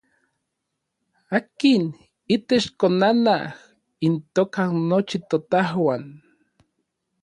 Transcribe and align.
Akin 1.37 1.83
itech 2.35 2.65
konanaj 2.79 3.43
intoka 4.07 4.63
nochi 4.89 5.17
totajuan. 5.29 6.03